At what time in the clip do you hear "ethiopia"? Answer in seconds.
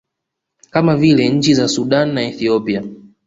2.21-2.83